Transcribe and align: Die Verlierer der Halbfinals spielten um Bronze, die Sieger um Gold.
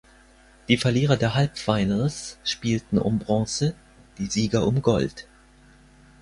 Die 0.67 0.77
Verlierer 0.77 1.15
der 1.15 1.35
Halbfinals 1.35 2.39
spielten 2.43 2.97
um 2.97 3.19
Bronze, 3.19 3.75
die 4.17 4.25
Sieger 4.25 4.65
um 4.65 4.81
Gold. 4.81 5.27